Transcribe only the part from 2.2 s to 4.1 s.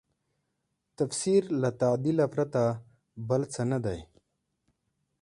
پرته بل څه نه دی.